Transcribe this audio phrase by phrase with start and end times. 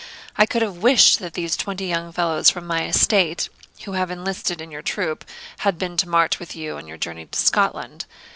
[0.35, 3.49] I could have wished that these twenty young fellows from my estate,
[3.85, 5.23] who have enlisted in your troop,
[5.59, 8.05] had been to march with you on your journey to Scotland.